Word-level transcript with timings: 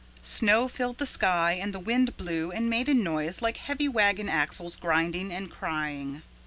Snow 0.23 0.67
filled 0.67 0.97
the 0.97 1.05
sky 1.05 1.51
and 1.61 1.75
the 1.75 1.79
wind 1.79 2.17
blew 2.17 2.51
and 2.51 2.71
made 2.71 2.89
a 2.89 2.93
noise 2.95 3.39
like 3.39 3.57
heavy 3.57 3.87
wagon 3.87 4.27
axles 4.29 4.75
grinding 4.75 5.31
and 5.31 5.51
crying. 5.51 6.23